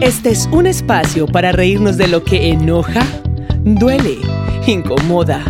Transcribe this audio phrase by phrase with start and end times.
[0.00, 3.02] Este es un espacio para reírnos de lo que enoja,
[3.62, 4.18] duele,
[4.66, 5.42] incomoda,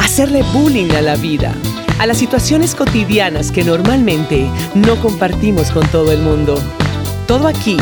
[0.00, 1.52] hacerle bullying a la vida,
[1.98, 6.54] a las situaciones cotidianas que normalmente no compartimos con todo el mundo.
[7.26, 7.76] Todo aquí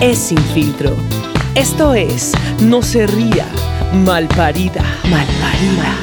[0.00, 0.96] es sin filtro.
[1.56, 2.32] Esto es
[2.62, 3.46] No se ría,
[4.04, 5.96] malparida, malparida.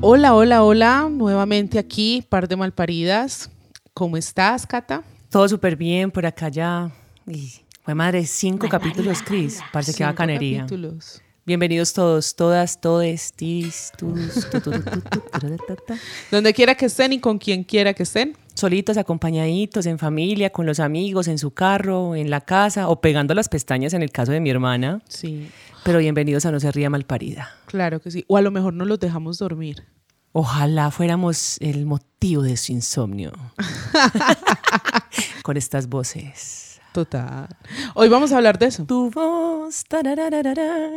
[0.00, 3.50] Hola, hola, hola, nuevamente aquí, par de malparidas.
[3.94, 5.04] ¿Cómo estás, Cata?
[5.32, 6.92] Todo súper bien por acá ya.
[7.26, 9.60] Y, fue madre, cinco capítulos, Cris.
[9.72, 10.58] Parece que bacanería.
[10.58, 11.22] capítulos.
[11.46, 15.96] Bienvenidos todos, todas, todes, tis, tus, tu, tu, tu, tu, tu, taratata.
[16.30, 18.36] Donde quiera que estén y con quien quiera que estén.
[18.54, 23.32] Solitos, acompañaditos, en familia, con los amigos, en su carro, en la casa o pegando
[23.32, 25.00] las pestañas en el caso de mi hermana.
[25.08, 25.48] Sí,
[25.82, 27.56] Pero bienvenidos a No se ría malparida.
[27.64, 28.26] claro que sí.
[28.28, 29.82] O a lo mejor no los dejamos dormir.
[30.32, 33.32] Ojalá fuéramos el motivo de su insomnio.
[35.42, 36.71] Con estas voces.
[36.92, 37.48] Total.
[37.94, 38.84] Hoy vamos a hablar de eso.
[38.84, 39.84] Tu voz,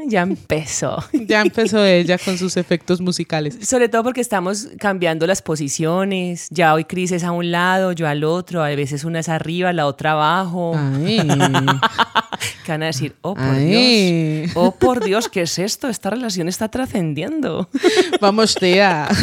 [0.07, 1.03] ya empezó.
[1.13, 3.57] Ya empezó ella con sus efectos musicales.
[3.61, 6.47] Sobre todo porque estamos cambiando las posiciones.
[6.51, 8.61] Ya hoy Cris es a un lado, yo al otro.
[8.61, 10.73] A veces una es arriba, la otra abajo.
[10.75, 11.17] Ay,
[12.65, 13.65] Que van a decir, oh por Ay.
[13.67, 15.87] Dios, oh por Dios, ¿qué es esto?
[15.87, 17.69] Esta relación está trascendiendo.
[18.19, 19.07] vamos, tía.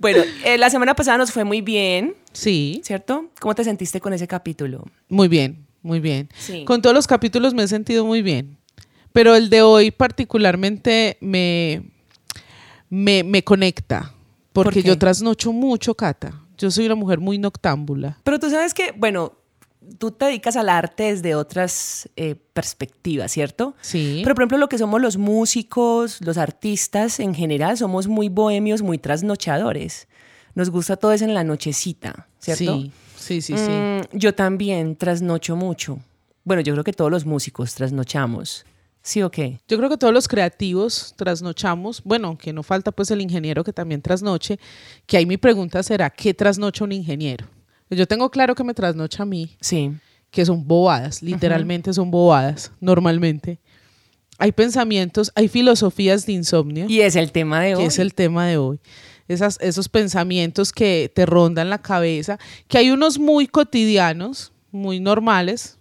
[0.00, 3.30] Bueno, eh, la semana pasada nos fue muy bien, Sí, ¿cierto?
[3.40, 4.84] ¿Cómo te sentiste con ese capítulo?
[5.08, 6.28] muy bien, muy bien.
[6.38, 6.64] Sí.
[6.64, 8.58] Con todos los capítulos me he sentido muy bien.
[9.12, 11.82] Pero el de hoy particularmente me,
[12.88, 14.14] me, me conecta.
[14.52, 16.34] Porque yo trasnocho mucho, Cata.
[16.58, 18.18] Yo soy una mujer muy noctámbula.
[18.22, 19.32] Pero tú sabes que, bueno,
[19.98, 23.74] tú te dedicas al arte desde otras eh, perspectivas, ¿cierto?
[23.80, 24.20] Sí.
[24.22, 28.82] Pero, por ejemplo, lo que somos los músicos, los artistas en general, somos muy bohemios,
[28.82, 30.06] muy trasnochadores.
[30.54, 32.76] Nos gusta todo eso en la nochecita, ¿cierto?
[32.80, 33.70] Sí, sí, sí, sí.
[33.70, 35.98] Mm, yo también trasnocho mucho.
[36.44, 38.64] Bueno, yo creo que todos los músicos trasnochamos.
[39.02, 39.60] ¿Sí o qué?
[39.66, 42.02] Yo creo que todos los creativos trasnochamos.
[42.04, 44.58] Bueno, aunque no falta pues el ingeniero que también trasnoche.
[45.06, 47.46] Que ahí mi pregunta será, ¿qué trasnocha un ingeniero?
[47.88, 49.92] Yo tengo claro que me trasnocha a mí, Sí.
[50.30, 53.58] que son bobadas, literalmente son bobadas, normalmente.
[54.38, 56.86] Hay pensamientos, hay filosofías de insomnio.
[56.88, 57.80] Y es el tema de hoy.
[57.82, 58.80] que es el tema de hoy.
[59.32, 65.78] Esas, esos pensamientos que te rondan la cabeza, que hay unos muy cotidianos, muy normales,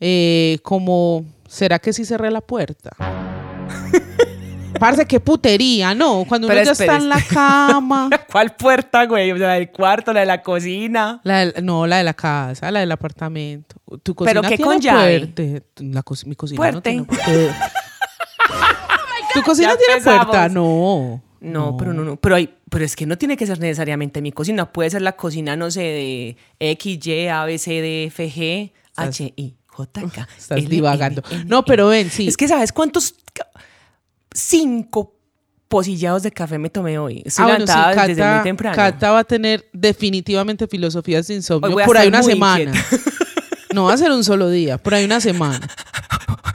[0.00, 2.90] eh, como, ¿será que sí cerré la puerta?
[4.78, 6.24] Parce, qué putería, ¿no?
[6.28, 8.10] Cuando uno Pero ya está en la cama.
[8.30, 9.32] ¿Cuál puerta, güey?
[9.38, 11.20] La del cuarto, la de la cocina.
[11.22, 13.76] La del- no, la de la casa, la del apartamento.
[14.02, 15.18] Tu cocina ¿Pero qué tiene con llave?
[15.20, 15.62] puerte.
[15.76, 16.74] La co- mi cocina Puerte.
[16.76, 17.50] no tiene puerte.
[19.34, 20.26] ¿Tu cocina Ya tiene empezamos.
[20.26, 20.48] puerta?
[20.48, 21.22] No.
[21.40, 22.16] No, pero no, no.
[22.16, 24.72] Pero, hay, pero es que no tiene que ser necesariamente mi cocina.
[24.72, 28.72] Puede ser la cocina, no sé, de X, Y, A, B, C, D, F, G,
[28.96, 30.28] H, I, J, K.
[30.36, 31.22] Estás L, divagando.
[31.30, 32.26] N, No, pero ven, sí.
[32.26, 33.14] Es que, ¿sabes cuántos?
[34.32, 35.14] Cinco
[35.68, 37.22] posillados de café me tomé hoy.
[37.24, 38.76] Estoy Ah, bueno, sí, levantada desde Cata- muy temprano.
[38.76, 42.64] Cata va a tener definitivamente filosofías de insomnio por ahí una semana.
[42.74, 42.84] inquieta.
[43.74, 45.68] No va a ser un solo día, por ahí una semana.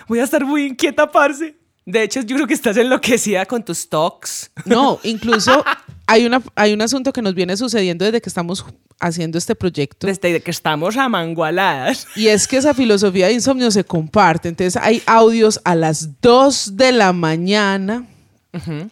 [0.08, 1.54] Voy a estar muy inquieta, parce.
[1.86, 4.52] De hecho, yo creo que estás enloquecida con tus talks.
[4.64, 5.66] No, incluso
[6.10, 8.66] hay, una, hay un asunto que nos viene sucediendo desde que estamos
[9.00, 10.08] haciendo este proyecto.
[10.08, 12.08] Desde que estamos amangualadas.
[12.16, 14.50] Y es que esa filosofía de insomnio se comparte.
[14.50, 18.08] Entonces hay audios a las 2 de la mañana,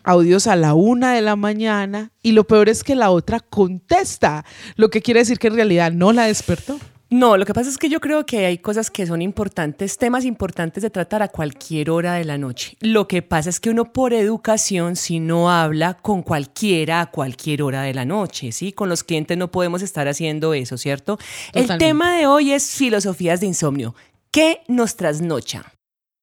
[0.03, 4.45] audios a la 1 de la mañana, y lo peor es que la otra contesta,
[4.75, 6.79] lo que quiere decir que en realidad no la despertó.
[7.09, 10.25] No, lo que pasa es que yo creo que hay cosas que son importantes, temas
[10.25, 12.75] importantes de tratar a cualquier hora de la noche.
[12.81, 17.61] Lo que pasa es que uno por educación, si no habla con cualquiera a cualquier
[17.61, 18.73] hora de la noche, ¿sí?
[18.73, 21.17] Con los clientes no podemos estar haciendo eso, ¿cierto?
[21.53, 23.95] El tema de hoy es filosofías de insomnio.
[24.29, 25.71] ¿Qué nos trasnocha?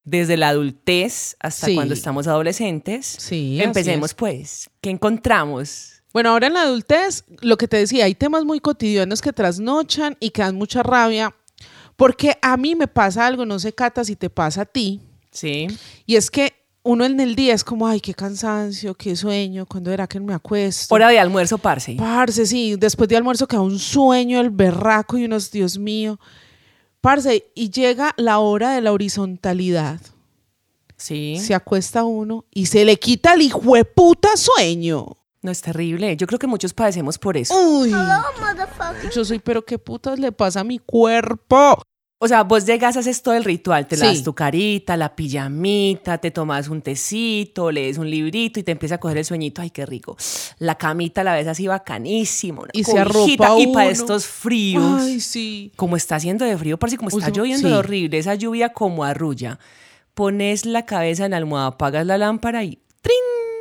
[0.04, 1.74] Desde la adultez hasta Sí.
[1.76, 3.06] cuando estamos adolescentes.
[3.06, 4.14] Sí, Empecemos es.
[4.14, 4.70] pues.
[4.82, 5.93] ¿Qué encontramos?
[6.14, 10.16] Bueno, ahora en la adultez, lo que te decía, hay temas muy cotidianos que trasnochan
[10.20, 11.34] y que dan mucha rabia,
[11.96, 15.00] porque a mí me pasa algo, no sé, Cata, si te pasa a ti,
[15.32, 15.66] Sí.
[16.06, 19.90] y es que uno en el día es como, ay, qué cansancio, qué sueño, ¿cuándo
[19.90, 20.94] era que me acuesto?
[20.94, 21.96] Hora de almuerzo, parce.
[21.96, 26.20] Parce, sí, después de almuerzo queda un sueño, el berraco y unos, Dios mío.
[27.00, 30.00] Parce, y llega la hora de la horizontalidad.
[30.96, 31.38] Sí.
[31.40, 35.16] Se acuesta uno y se le quita el hijueputa sueño.
[35.44, 36.16] No es terrible.
[36.16, 37.54] Yo creo que muchos padecemos por eso.
[37.54, 37.92] Uy.
[39.14, 41.82] Yo soy, pero qué putas le pasa a mi cuerpo.
[42.18, 44.06] O sea, vos llegas, haces todo el ritual, te Sí.
[44.06, 48.94] das tu carita, la pijamita, te tomas un tecito, lees un librito y te empieza
[48.94, 49.60] a coger el sueñito.
[49.60, 50.16] Ay, qué rico.
[50.58, 52.62] La camita la ves así bacanísimo.
[52.62, 55.02] una Y se arropa Y para estos fríos.
[55.02, 55.72] Ay, sí.
[55.76, 57.74] como está haciendo de frío, parece como está lloviendo sí.
[57.74, 59.58] horrible, esa lluvia como arrulla.
[60.14, 63.18] Pones la cabeza en la almohada, apagas la lámpara y ¡trin!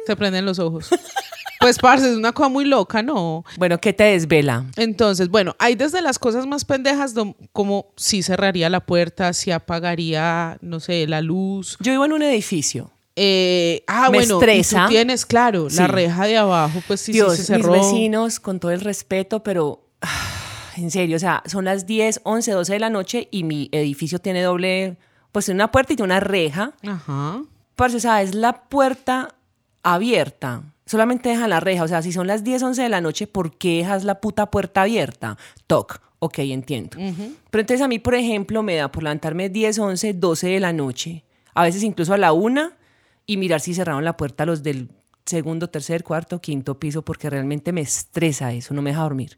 [0.07, 0.87] Se prenden los ojos.
[1.63, 3.43] Pues, parce, es una cosa muy loca, ¿no?
[3.57, 4.65] Bueno, ¿qué te desvela?
[4.75, 7.13] Entonces, bueno, hay desde las cosas más pendejas
[7.51, 11.77] como si cerraría la puerta, si apagaría, no sé, la luz.
[11.79, 12.91] Yo vivo en un edificio.
[13.15, 14.83] Eh, ah, Me bueno, y estresa.
[14.85, 15.77] tú tienes, claro, Sí.
[15.77, 17.71] la reja de abajo, pues sí, sí, Dios, se cerró.
[17.71, 20.09] mis vecinos, con todo el respeto, pero ah,
[20.77, 24.17] en serio, o sea, son las 10, 11, 12 de la noche y mi edificio
[24.19, 24.97] tiene doble,
[25.31, 26.73] pues tiene una puerta y tiene una reja.
[26.87, 27.41] Ajá.
[27.75, 29.35] Parce, o sea, es la puerta
[29.83, 30.63] abierta.
[30.85, 31.83] Solamente dejan la reja.
[31.83, 34.51] O sea, si son las 10, 11 de la noche, ¿por qué dejas la puta
[34.51, 35.37] puerta abierta?
[35.67, 36.01] Toc.
[36.19, 36.97] Ok, entiendo.
[36.97, 40.71] Pero entonces a mí, por ejemplo, me da por levantarme 10, 11, 12 de la
[40.71, 41.25] noche.
[41.53, 42.77] A veces incluso a la una
[43.25, 44.89] y mirar si cerraron la puerta los del
[45.25, 49.37] segundo, tercer, cuarto, quinto piso, porque realmente me estresa eso, no me deja dormir.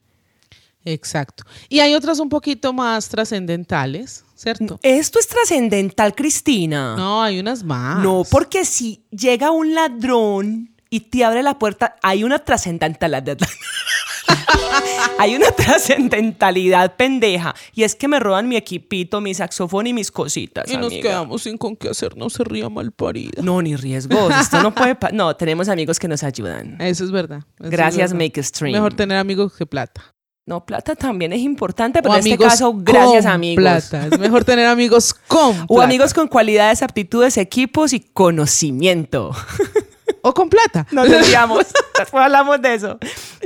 [0.83, 1.43] Exacto.
[1.67, 4.79] Y hay otras un poquito más trascendentales, ¿cierto?
[4.83, 6.95] Esto es trascendental, Cristina.
[6.95, 8.03] No, hay unas más.
[8.03, 13.37] No, porque si llega un ladrón y te abre la puerta, hay una trascendentalidad.
[15.17, 17.55] hay una trascendentalidad pendeja.
[17.73, 20.69] Y es que me roban mi equipito, mi saxofón y mis cositas.
[20.69, 21.09] Y nos amiga.
[21.09, 23.41] quedamos sin con qué hacer, no se ría mal parida.
[23.41, 24.33] No, ni riesgos.
[24.39, 24.97] Esto no puede.
[25.13, 26.79] No, tenemos amigos que nos ayudan.
[26.81, 27.39] Eso es verdad.
[27.57, 28.25] eso es Gracias, verdad.
[28.25, 28.73] Make Stream.
[28.73, 30.15] Mejor tener amigos que plata.
[30.47, 33.63] No, plata también es importante, pero O en este caso, gracias, amigos.
[33.63, 34.05] Plata.
[34.05, 39.31] Es mejor tener amigos con O amigos con cualidades, aptitudes, equipos y conocimiento.
[40.27, 40.87] O con plata.
[40.91, 41.67] Nos desviamos.
[41.99, 42.97] Después hablamos de eso.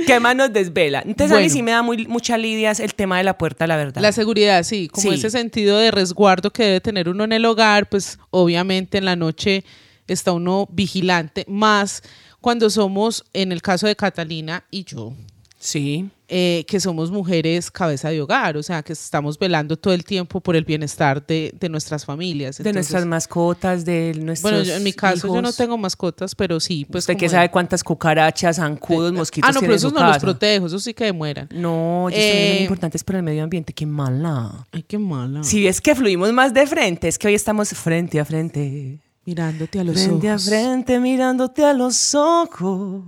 [0.06, 1.02] ¿Qué más nos desvela?
[1.04, 3.76] Entonces a mí sí me da muy, mucha lidia el tema de la puerta, la
[3.76, 4.00] verdad.
[4.00, 5.14] La seguridad, sí, como Sí.
[5.18, 9.14] ese sentido de resguardo que debe tener uno en el hogar, pues obviamente en la
[9.14, 9.62] noche
[10.08, 12.02] está uno vigilante, más
[12.40, 15.12] cuando somos, en el caso de Catalina y yo,
[15.58, 16.08] Sí.
[16.32, 20.40] Eh, que somos mujeres cabeza de hogar, o sea, que estamos velando todo el tiempo
[20.40, 22.58] por el bienestar de, de nuestras familias.
[22.58, 26.60] De nuestras mascotas, de nuestros Bueno, yo- en mi caso yo no tengo mascotas, pero
[26.60, 27.02] sí, pues...
[27.02, 30.66] ¿Usted que de- sabe cuántas cucarachas, zancudos, mosquitos Ah, no, pero esos no los protejo,
[30.66, 31.48] esos sí que mueran.
[31.52, 33.72] No, ellos también son Eh, importantes para el medio ambiente.
[33.72, 34.66] Qué mala.
[34.72, 35.42] Ay, qué mala.
[35.42, 39.00] Si es que fluimos más de frente, es que hoy estamos frente a frente.
[39.26, 40.46] Mirándote a los Frente ojos.
[40.46, 43.02] a frente, mirándote a los ojos.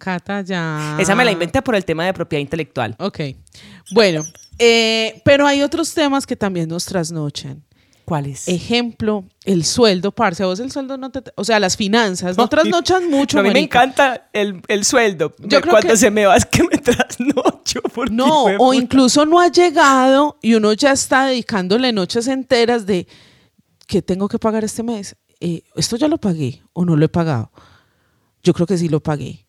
[0.00, 0.96] Cata, ya.
[0.98, 2.96] Esa me la inventé por el tema de propiedad intelectual.
[2.98, 3.20] Ok.
[3.92, 4.24] Bueno,
[4.58, 7.62] eh, pero hay otros temas que también nos trasnochan.
[8.06, 8.48] ¿Cuál es?
[8.48, 10.42] Ejemplo, el sueldo, parce.
[10.42, 11.22] A vos el sueldo no te...
[11.36, 15.36] O sea, las finanzas no trasnochan mucho, No, a mí me encanta el, el sueldo.
[15.38, 17.80] Yo creo Cuando que- se me va es que me trasnocho.
[18.10, 18.76] No, o puta.
[18.76, 23.06] incluso no ha llegado y uno ya está dedicándole noches enteras de
[23.86, 25.14] ¿qué tengo que pagar este mes?
[25.38, 27.52] Eh, ¿Esto ya lo pagué o no lo he pagado?
[28.42, 29.46] Yo creo que sí lo pagué.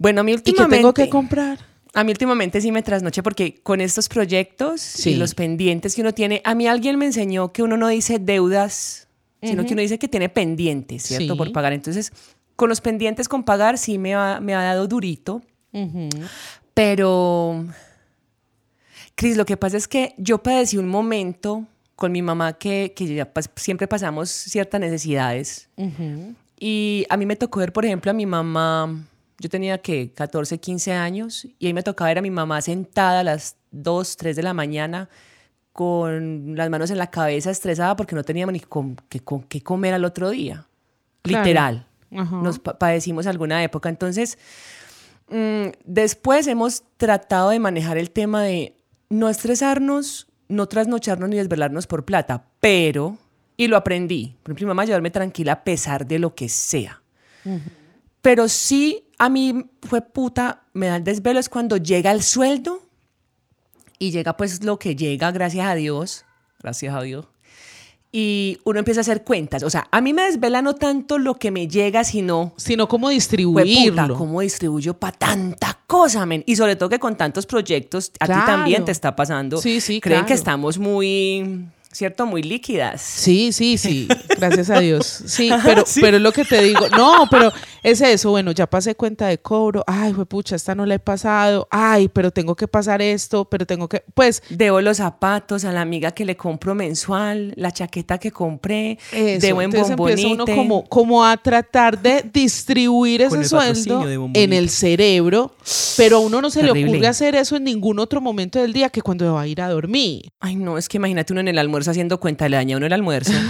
[0.00, 0.76] Bueno, a mí ¿Y qué últimamente...
[0.78, 1.58] tengo que comprar?
[1.94, 5.10] A mí últimamente sí me trasnoche porque con estos proyectos Sí.
[5.10, 8.18] y los pendientes que uno tiene, a mí alguien me enseñó que uno no dice
[8.18, 9.06] deudas,
[9.42, 11.34] sino que uno dice que tiene pendientes, ¿cierto?
[11.34, 11.38] Sí.
[11.38, 11.72] Por pagar.
[11.74, 12.12] Entonces,
[12.56, 15.42] con los pendientes con pagar sí me ha, me ha dado durito,
[16.74, 17.66] pero...
[19.14, 23.14] Cris, lo que pasa es que yo padecí un momento con mi mamá que, que
[23.14, 25.68] ya pas- siempre pasamos ciertas necesidades
[26.58, 29.06] y a mí me tocó ver, por ejemplo, a mi mamá,
[29.40, 33.20] yo tenía que 14, 15 años, y ahí me tocaba ver a mi mamá sentada
[33.20, 35.08] a las 2, 3 de la mañana
[35.72, 39.62] con las manos en la cabeza, estresada porque no teníamos ni con, qué, con qué
[39.62, 40.66] comer al otro día.
[41.22, 41.44] Claro.
[41.44, 41.86] Literal.
[42.16, 42.36] Ajá.
[42.42, 43.88] Nos pa- padecimos alguna época.
[43.88, 44.36] Entonces,
[45.30, 48.74] mm, después hemos tratado de manejar el tema de
[49.08, 53.16] no estresarnos, no trasnocharnos ni desvelarnos por plata, pero,
[53.56, 57.00] y lo aprendí, por ejemplo, mi mamá llevarme tranquila a pesar de lo que sea.
[58.22, 62.82] Pero sí, a mí fue puta, me da el desvelo es cuando llega el sueldo
[63.98, 66.24] y llega pues lo que llega, gracias a Dios,
[66.60, 67.26] gracias a Dios.
[68.12, 69.62] Y uno empieza a hacer cuentas.
[69.62, 73.08] O sea, a mí me desvela no tanto lo que me llega, sino Sino cómo
[73.08, 74.02] distribuirlo.
[74.08, 76.42] puta, ¿cómo distribuyo para tanta cosa, men?
[76.44, 79.58] Y sobre todo que con tantos proyectos, a ti también te está pasando.
[79.58, 80.26] Sí, sí, Creen claro.
[80.26, 82.24] que estamos muy ¿cierto?
[82.24, 83.02] Muy líquidas.
[83.02, 84.06] Sí, sí, sí,
[84.38, 85.06] gracias a Dios.
[85.26, 86.88] Sí, pero, pero es lo que te digo.
[86.96, 89.82] No, pero es eso, bueno, ya pasé cuenta de cobro.
[89.86, 91.66] Ay, fue pucha, esta no la he pasado.
[91.70, 94.42] Ay, pero tengo que pasar esto, pero tengo que, pues.
[94.50, 99.46] Debo los zapatos a la amiga que le compro mensual, la chaqueta que compré, Eso,
[99.46, 100.56] debo en entonces empieza uno bombonite.
[100.56, 104.04] como, como a tratar de distribuir ese sueldo
[104.34, 105.54] en el cerebro,
[105.96, 108.90] pero a uno no se le ocurre hacer eso en ningún otro momento del día
[108.90, 110.30] que cuando va a ir a dormir.
[110.38, 112.86] Ay, no, es que imagínate uno en el almuerzo haciendo cuenta, le daña a uno
[112.86, 113.32] el almuerzo.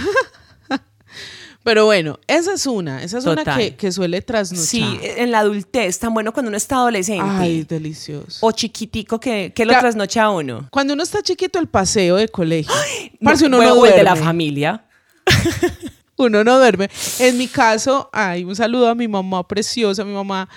[1.63, 3.59] Pero bueno, esa es una, esa es una Total.
[3.59, 4.65] que, que suele trasnochar.
[4.65, 7.23] sí, en la adultez, tan bueno cuando uno está adolescente.
[7.23, 8.39] Ay, delicioso.
[8.43, 10.67] o chiquitico que, que lo trasnocha a uno.
[10.71, 12.73] Cuando uno está chiquito, el paseo de colegio.
[13.19, 14.19] No, Parce, uno bueno, no o el de duerme.
[14.19, 14.85] la familia.
[16.17, 16.87] Uno no duerme.
[17.19, 20.47] En mi caso, ay, un saludo a mi mamá preciosa, mi mamá.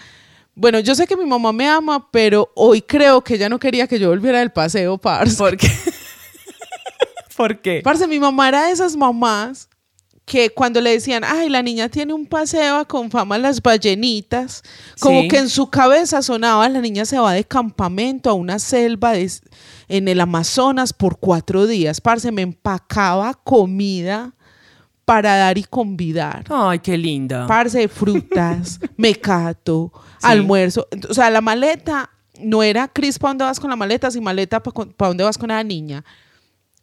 [0.55, 3.87] Bueno, yo sé que mi mamá me ama, pero hoy creo que ella no quería
[3.87, 5.37] que yo volviera del paseo, parce.
[5.37, 5.69] ¿Por qué?
[7.37, 7.81] ¿Por qué?
[7.83, 9.69] Parce, mi mamá era de esas mamás
[10.25, 14.63] que cuando le decían, ay, la niña tiene un paseo con fama las ballenitas,
[14.99, 15.29] como Sí.
[15.29, 19.31] que en su cabeza sonaba, la niña se va de campamento a una selva de-
[19.89, 22.01] en el Amazonas por cuatro días.
[22.01, 24.33] Parce, me empacaba comida
[25.05, 26.45] para dar y convidar.
[26.49, 27.47] Ay, qué linda.
[27.47, 30.01] Parce, frutas, mecato, Sí.
[30.23, 30.87] almuerzo.
[31.11, 32.09] O sea, la maleta
[32.41, 34.11] no era, Cris, ¿para dónde vas con la maleta?
[34.11, 36.03] Si maleta, ¿para dónde vas con la niña?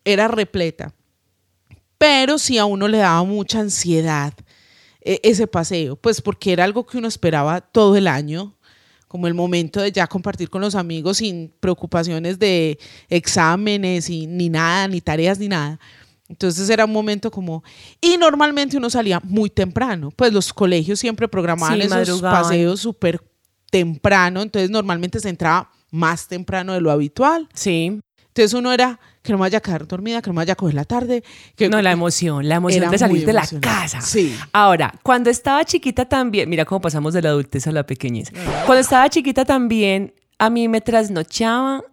[0.05, 0.93] Era repleta.
[1.97, 4.33] Pero sí a uno le daba mucha ansiedad
[5.01, 8.55] eh, ese paseo, pues porque era algo que uno esperaba todo el año,
[9.07, 12.79] como el momento de ya compartir con los amigos sin preocupaciones de
[13.09, 15.79] exámenes y ni nada, ni tareas, ni nada.
[16.29, 17.61] Entonces era un momento como...
[17.99, 22.43] Y normalmente uno salía muy temprano, pues los colegios siempre programaban Sí, esos madrugaban.
[22.43, 23.21] paseos súper
[23.69, 27.49] temprano, entonces normalmente se entraba más temprano de lo habitual.
[27.53, 27.99] Sí.
[28.27, 30.55] Entonces uno era que no me vaya a quedar dormida, que no me vaya a
[30.55, 31.23] coger la tarde.
[31.55, 34.01] Que No, la emoción, la emoción Era de salir de la casa.
[34.01, 34.35] Sí.
[34.51, 38.31] Ahora, cuando estaba chiquita también, mira cómo pasamos de la adultez a la pequeñez.
[38.65, 41.83] Cuando estaba chiquita también, a mí me trasnochaba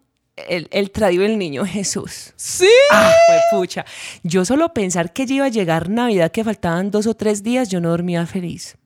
[0.48, 2.32] el, el del niño Jesús.
[2.36, 2.68] Sí.
[2.92, 3.12] Ah,
[3.50, 3.84] pucha.
[4.22, 7.68] Yo solo pensar que ya iba a llegar Navidad, que faltaban dos o tres días,
[7.68, 8.76] yo no dormía feliz.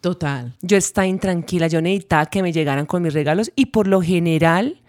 [0.00, 0.56] Total.
[0.62, 4.80] Yo estaba intranquila, yo necesitaba que me llegaran con mis regalos y por lo general,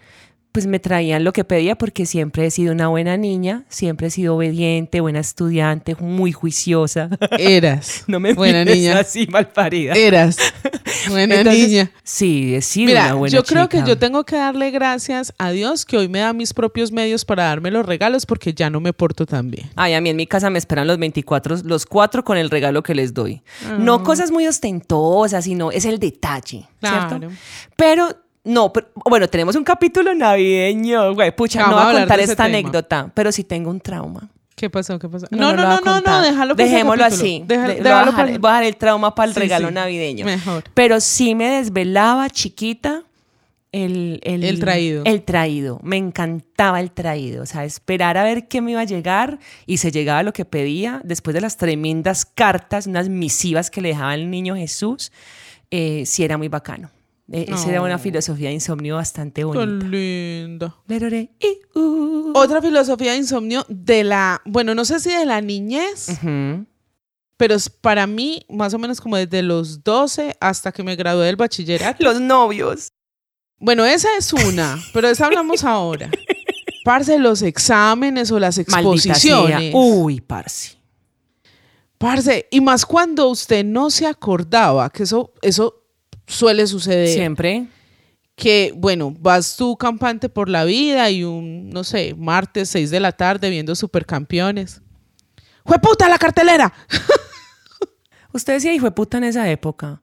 [0.52, 4.10] pues me traían lo que pedía porque siempre he sido una buena niña, siempre he
[4.10, 7.08] sido obediente, buena estudiante, muy juiciosa.
[7.38, 8.04] Eras.
[8.06, 8.98] No me Buena niña.
[8.98, 9.92] así parida.
[9.94, 10.36] Eras.
[11.08, 11.90] Buena Entonces, niña.
[12.02, 15.50] Sí, he sido Mira, una buena yo creo que yo tengo que darle gracias a
[15.50, 18.80] Dios que hoy me da mis propios medios para darme los regalos porque ya no
[18.80, 19.70] me porto tan bien.
[19.76, 22.82] Ay, a mí en mi casa me esperan los 24, los cuatro con el regalo
[22.82, 23.42] que les doy.
[23.78, 27.20] No cosas muy ostentosas, sino es el detalle, ¿cierto?
[27.76, 28.08] Pero,
[28.50, 32.44] no, pero- bueno, tenemos un capítulo navideño, güey, pucha, Vamos no voy a contar esta
[32.44, 32.58] tema.
[32.58, 34.28] anécdota, pero sí tengo un trauma.
[34.56, 34.98] ¿Qué pasó?
[34.98, 35.26] ¿Qué pasó?
[35.30, 37.42] No, No, no, no, no, déjalo Dejémoslo así.
[37.46, 40.26] Déjalo dejar el trauma para el regalo navideño.
[40.26, 40.64] Mejor.
[40.74, 43.04] Pero sí me desvelaba chiquita
[43.72, 45.02] el, el, El traído.
[45.06, 45.80] El traído.
[45.82, 47.42] Me encantaba el traído.
[47.42, 50.44] O sea, esperar a ver qué me iba a llegar y se llegaba lo que
[50.44, 55.10] pedía después de las tremendas cartas, unas misivas que le dejaba el niño Jesús.
[55.70, 56.90] Eh, sí era muy bacano.
[57.32, 59.64] Eh, Esa era una filosofía de insomnio bastante bonita.
[59.64, 60.76] Tan linda.
[62.34, 66.08] Otra filosofía de insomnio de la, bueno, no sé si de la niñez,
[67.36, 71.26] pero es para mí más o menos como desde los 12 hasta que me gradué
[71.26, 72.02] del bachillerato.
[72.04, 72.92] Los novios.
[73.58, 76.10] Bueno, esa es una, pero de esa hablamos ahora.
[76.84, 79.72] Parce, los exámenes o las exposiciones.
[79.74, 80.78] Uy, parce.
[81.98, 85.79] Parce, y más cuando usted no se acordaba, que eso, eso
[86.30, 87.08] suele suceder.
[87.08, 87.66] Siempre.
[88.34, 93.00] Que, bueno, vas tú campante por la vida y un, no sé, martes, 6 de
[93.00, 94.80] la tarde viendo supercampeones.
[95.64, 96.72] ¡Jue puta la cartelera!
[98.32, 100.02] Usted decía hijo de puta en esa época.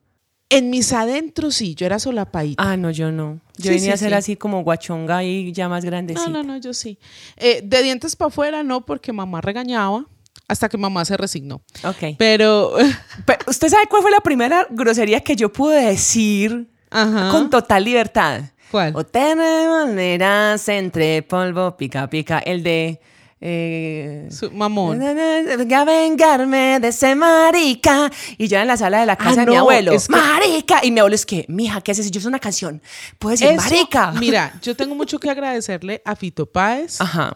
[0.50, 2.62] En mis adentros sí, yo era solapaita.
[2.62, 3.40] Ah, no, yo no.
[3.56, 4.14] Yo Sí, venía sí, a ser sí.
[4.14, 6.28] así como guachonga y ya más grandecita.
[6.30, 6.98] no, no, no, yo sí.
[7.36, 10.06] Eh, de dientes para afuera no, porque mamá regañaba
[10.48, 11.62] hasta que mamá se resignó.
[11.84, 12.16] Ok.
[12.18, 12.74] Pero,
[13.26, 17.30] Pero, ¿Usted sabe cuál fue la primera grosería que yo pude decir ajá.
[17.30, 18.42] con total libertad?
[18.70, 18.94] ¿Cuál?
[18.96, 22.38] O maneras entre polvo, pica, pica.
[22.40, 23.00] El de...
[23.40, 24.98] Eh, Su- mamón.
[24.98, 28.10] Venga a vengarme de ese marica.
[28.36, 29.92] Y yo en la sala de la casa Ah, de mi abuelo.
[29.92, 30.80] es que- ¡Marica!
[30.84, 32.06] Y mi abuelo es que, mija, ¿qué haces?
[32.06, 32.82] Si yo es una canción.
[33.18, 34.12] Puedes decir Eso, marica.
[34.18, 37.00] Mira, yo tengo mucho que agradecerle a Fito Páez.
[37.00, 37.32] Ajá.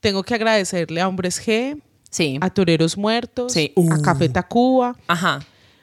[0.00, 1.80] Tengo que agradecerle a Hombres G,
[2.12, 2.38] Sí.
[2.40, 3.72] a Toreros Muertos, Sí.
[3.76, 4.00] a Uh.
[4.02, 5.40] Café Tacuba, Ajá.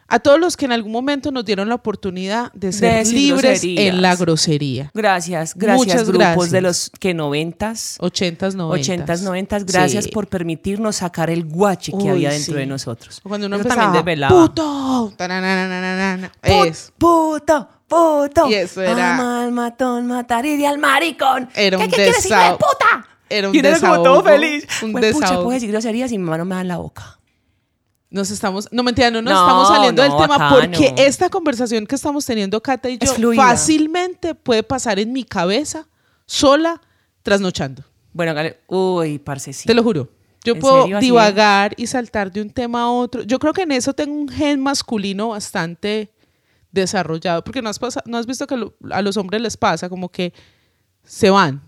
[0.08, 3.62] a todos los que en algún momento nos dieron la oportunidad de ser decir libres
[3.62, 3.86] groserías.
[3.96, 4.92] en la grosería.
[4.94, 6.52] Gracias, gracias Muchas grupos gracias.
[6.52, 8.88] de los que noventas, Ochentas, noventas.
[8.90, 9.66] ochentas, noventas.
[9.66, 10.12] Gracias Sí.
[10.12, 12.60] por permitirnos sacar el guache que Uy, había dentro sí.
[12.60, 13.20] de nosotros.
[13.22, 14.40] Cuando uno Eso empezaba, también desvelaba.
[14.48, 15.14] puto,
[16.42, 16.92] Put- es.
[16.98, 18.50] Puto, puto.
[18.50, 21.50] Y eso era- Ama al matón, mataría al maricón.
[21.56, 22.79] Era ¿Qué, un qué quieres, hijo de puta?
[23.30, 24.66] Era un y uno era como todo desahogo, feliz.
[24.84, 25.44] un Pues, pucha, desahogo.
[25.46, 27.20] puedo decir groserías y mi mamá no me da en la boca.
[28.12, 30.56] Nos estamos, no mentira, no nos No, estamos saliendo del no, tema bacano.
[30.62, 35.88] porque esta conversación que estamos teniendo Cata y yo fácilmente puede pasar en mi cabeza
[36.26, 36.82] sola
[37.22, 37.84] trasnochando.
[38.12, 39.68] Bueno, Gale- uy, parce, sí.
[39.68, 40.10] Te lo juro.
[40.44, 40.98] Yo ¿En puedo serio?
[40.98, 43.22] ¿Así divagar y saltar de un tema a otro.
[43.24, 46.12] Yo creo que en eso tengo un gen masculino bastante
[46.72, 50.10] desarrollado, porque no has, no has visto que lo- a los hombres les pasa como
[50.10, 50.34] que
[51.04, 51.62] se van.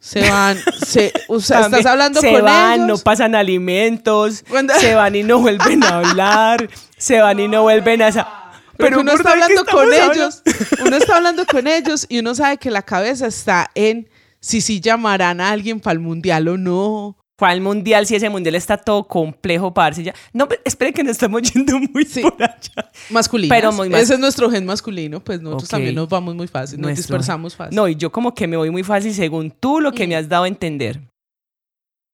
[0.00, 3.02] Se van, se, o sea, estás hablando se con van, no ellos.
[3.02, 4.44] pasan alimentos,
[4.78, 8.12] se van y no vuelven a hablar, se van y no vuelven a...
[8.12, 10.42] sa- Pero uno ¿por está hablando con ellos,
[10.86, 14.08] uno está hablando con ellos y uno sabe que la cabeza está en
[14.40, 17.17] si sí llamarán a alguien para el mundial o no.
[17.38, 18.04] ¿Cuál mundial?
[18.04, 20.02] Si ese mundial está todo complejo, parce.
[20.02, 20.12] Ya.
[20.32, 22.20] No, pero espere que nos estamos yendo muy Sí.
[22.20, 22.90] por allá.
[23.10, 23.54] Masculino.
[23.54, 26.96] Pero muy Ese es nuestro gen masculino, pues nosotros también nos vamos muy fácil, nos
[26.96, 27.76] dispersamos fácil.
[27.76, 30.08] No, y yo como que me voy muy fácil según tú lo que Mm.
[30.08, 31.00] me has dado a entender.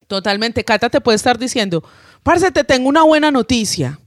[0.07, 0.63] Totalmente.
[0.63, 1.83] Cata te puede estar diciendo,
[2.21, 3.99] parce, te tengo una buena noticia.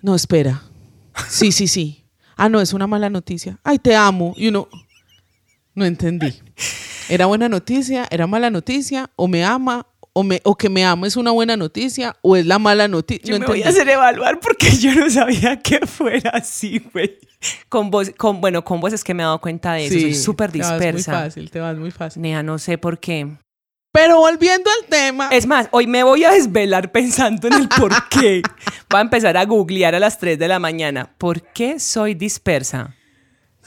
[0.00, 0.62] No, espera.
[1.28, 2.04] Sí, sí, sí.
[2.36, 3.58] Ah, no, es una mala noticia.
[3.64, 4.32] Ay, te amo.
[4.36, 4.68] Y uno,
[5.74, 6.32] no entendí.
[7.08, 8.06] ¿Era buena noticia?
[8.10, 9.10] ¿Era mala noticia?
[9.16, 9.86] ¿O me ama?
[10.12, 12.16] ¿O, me, o que me ama es una buena noticia?
[12.22, 13.24] ¿O es la mala noticia?
[13.26, 17.18] Yo No me voy a hacer evaluar porque yo no sabía que fuera así, güey.
[17.68, 19.94] Con vos, con, bueno, con vos es que me he dado cuenta de eso.
[19.94, 21.12] Soy Sí, súper Te vas muy dispersa.
[21.12, 22.22] fácil, te vas muy fácil.
[22.22, 23.36] Nea, no sé por qué.
[23.92, 25.28] Pero volviendo al tema.
[25.32, 28.42] Es más, hoy me voy a desvelar pensando en el por qué.
[28.90, 31.14] Voy a empezar a googlear a las 3 de la mañana.
[31.18, 32.94] ¿Por qué soy dispersa?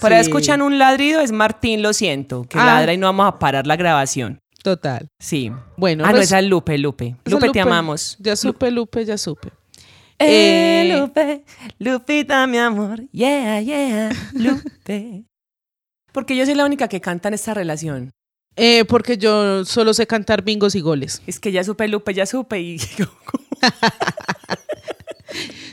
[0.02, 2.66] Por ahí escuchan un ladrido, es Martín, lo siento, que Ah.
[2.66, 4.40] ladra y no vamos a parar la grabación.
[4.64, 5.08] Total.
[5.20, 5.52] Sí.
[5.78, 7.16] Bueno, ah, no, res- esa es Lupe, Lupe.
[7.26, 8.18] Esa Lupe, te amamos.
[8.20, 9.50] Ya supe, Lupe, ya supe.
[10.20, 11.46] Eh, Eh, Lupe,
[11.80, 13.02] Lupita, mi amor.
[13.12, 15.24] Yeah, yeah, Lupe.
[16.12, 18.12] Porque yo soy la única que canta en esta relación.
[18.58, 21.22] Eh, porque yo solo sé cantar bingos y goles.
[21.26, 22.60] Es que ya supe, Lupe, ya supe.
[22.60, 22.78] Y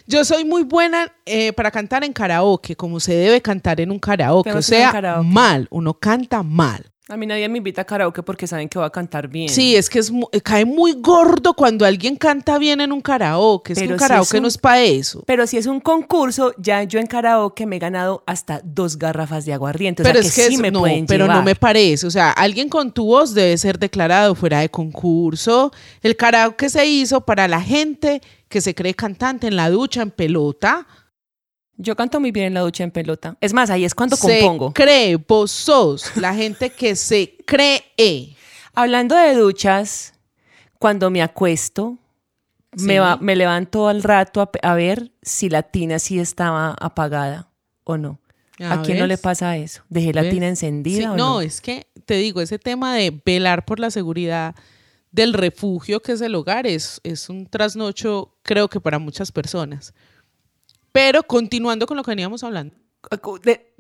[0.07, 3.99] Yo soy muy buena eh, para cantar en karaoke, como se debe cantar en un
[3.99, 4.53] karaoke.
[4.53, 5.29] O sea, karaoke.
[5.29, 6.93] mal, uno canta mal.
[7.09, 9.49] A mí nadie me invita a karaoke porque saben que voy a cantar bien.
[9.49, 13.75] Sí, es que es mu- cae muy gordo cuando alguien canta bien en un karaoke.
[13.75, 15.23] Es que un si karaoke un- no es para eso.
[15.25, 19.45] Pero si es un concurso, ya yo en karaoke me he ganado hasta dos garrafas
[19.45, 20.03] de aguardiente.
[20.03, 22.07] O pero sea es que, que sí es- me no, pueden pero no me parece.
[22.07, 25.73] O sea, alguien con tu voz debe ser declarado fuera de concurso.
[26.03, 30.11] El karaoke se hizo para la gente que se cree cantante en la ducha, en
[30.11, 30.87] pelota.
[31.79, 33.37] Yo canto muy bien en la ducha en pelota.
[33.41, 34.73] Es más, ahí es cuando se compongo.
[34.73, 38.37] cree, vos sos la gente que se cree.
[38.75, 40.15] Hablando de duchas,
[40.79, 41.99] cuando me acuesto,
[42.77, 42.85] Sí.
[42.87, 47.49] me, va- me levanto al rato a, a ver si la tina sí estaba apagada
[47.85, 48.21] o no.
[48.59, 49.83] Ya ¿A quién no le pasa eso?
[49.91, 51.41] ¿Dejé la tina encendida Sí, o no, no?
[51.43, 54.55] es que te digo, ese tema de velar por la seguridad
[55.11, 59.95] del refugio que es el hogar es, es un trasnocho, creo que para muchas personas.
[60.97, 62.75] Pero continuando con lo que veníamos hablando,
[63.45, 63.73] De-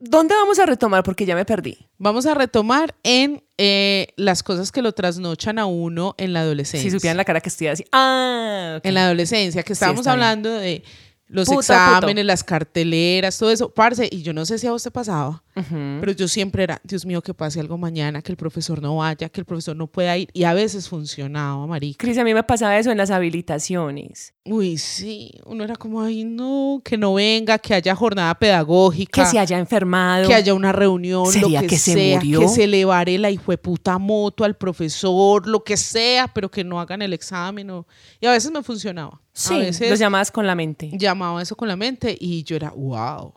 [0.00, 1.02] ¿Dónde vamos a retomar?
[1.04, 1.76] Porque ya me perdí.
[1.98, 6.90] vamos a retomar en eh, las cosas que lo trasnochan a uno en la adolescencia.
[6.90, 7.84] Si supieran la cara que estoy así.
[7.92, 8.80] Ah.
[8.82, 10.12] En la adolescencia, que estábamos bien.
[10.12, 10.82] hablando de
[11.26, 12.24] los Puto, exámenes, puto.
[12.24, 13.68] las carteleras, todo eso.
[13.74, 17.06] Parce, y yo no sé si a vos te pasaba, Pero yo siempre era, Dios
[17.06, 20.14] mío, que pase algo mañana, que el profesor no vaya, que el profesor no pueda
[20.16, 20.28] ir.
[20.34, 21.96] Y a veces funcionaba, marica.
[22.04, 24.34] Cris, a mí me pasaba eso en las habilitaciones.
[24.44, 29.24] Uy, sí, uno era como, ay, no, que no venga, que haya jornada pedagógica.
[29.24, 30.28] Que se haya enfermado.
[30.28, 32.40] que haya una reunión, ¿Sería lo que, que se sea, murió?
[32.40, 33.30] que se le vare la
[33.62, 37.70] puta moto al profesor, lo que sea, pero que no hagan el examen.
[37.70, 37.86] o-
[38.20, 39.20] Y a veces me funcionaba.
[39.32, 40.90] Sí, a veces llamabas con la mente.
[40.94, 43.32] llamaba eso con la mente y yo era, wow,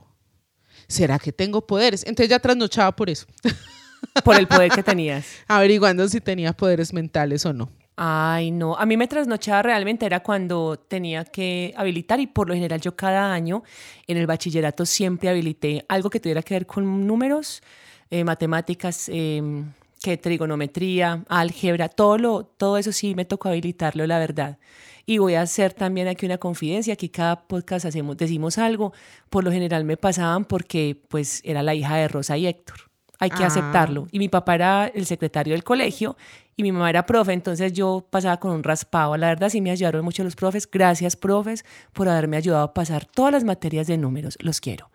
[0.89, 2.03] ¿será que tengo poderes?
[2.03, 3.25] Entonces ya trasnochaba por eso,
[4.25, 5.25] Por el poder que tenías.
[5.47, 7.69] averiguando si tenía poderes mentales o no.
[7.95, 8.77] Ay, no.
[8.77, 12.95] A mí me trasnochaba realmente era cuando tenía que habilitar y por lo general yo
[12.95, 13.61] cada año
[14.07, 17.61] en el bachillerato siempre habilité algo que tuviera que ver con números,
[18.09, 19.63] eh, matemáticas, eh,
[20.01, 24.57] que trigonometría, álgebra, todo, lo, todo eso sí me tocó habilitarlo, la verdad.
[25.05, 28.93] Y voy a hacer también aquí una confidencia, aquí cada podcast hacemos, decimos algo,
[29.29, 32.77] por lo general me pasaban porque pues era la hija de Rosa y Héctor.
[33.21, 33.47] hay que Ah.
[33.47, 34.07] aceptarlo.
[34.13, 36.15] Y mi papá era el secretario del colegio
[36.55, 39.17] y mi mamá era profe, entonces yo pasaba con un raspado.
[39.17, 40.69] La verdad sí me ayudaron mucho los profes.
[40.71, 44.37] Gracias, profes, por haberme ayudado a pasar todas las materias de números.
[44.39, 44.89] Los quiero.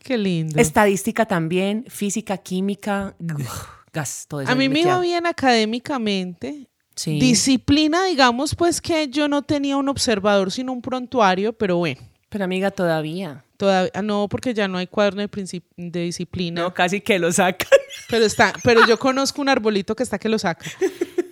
[0.00, 0.60] Qué lindo.
[0.60, 3.14] Estadística también, física, química,
[3.92, 4.50] gas, todo eso.
[4.50, 6.66] a mí me iba bien académicamente.
[6.94, 7.18] Sí.
[7.18, 12.44] Disciplina, digamos, pues que yo no tenía un observador, sino un prontuario, pero bueno, Pero
[12.44, 13.44] amiga, todavía.
[13.56, 16.62] todavía ah, no, porque ya no hay cuaderno de, disciplina.
[16.62, 17.68] No, casi que lo sacan.
[18.08, 20.70] Pero está, pero yo conozco un arbolito que está que lo saca.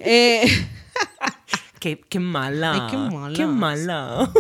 [0.03, 0.47] Eh,
[1.79, 2.73] qué, qué mala.
[2.73, 3.37] Ay, qué malas.
[3.39, 4.33] Qué mala.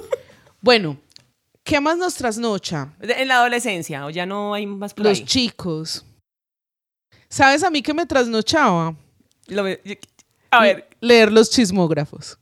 [0.62, 0.96] bueno,
[1.62, 2.94] ¿qué más nos trasnocha?
[2.98, 5.24] En la adolescencia, o ya no hay más por Los ahí?
[5.26, 6.06] chicos.
[7.28, 8.94] ¿Sabes a mí que me trasnochaba?
[9.48, 9.64] Lo
[10.50, 12.38] a ver, Leer los chismógrafos.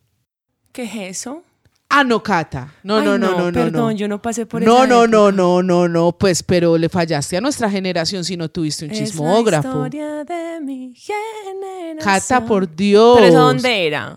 [0.72, 1.42] ¿qué es eso?
[1.90, 2.74] Ah, no, Cata.
[2.82, 3.52] No, Ay, no, no, no, no.
[3.52, 3.90] Perdón, no.
[3.92, 5.36] yo no pasé por No, esa no, no, época.
[5.42, 8.98] no, no, no, pues, pero le fallaste a nuestra generación si no tuviste un Es
[9.00, 9.68] la chismógrafo.
[9.68, 11.98] historia de mi generación.
[12.04, 13.16] Cata, por Dios.
[13.16, 14.16] ¿Pero eso dónde era?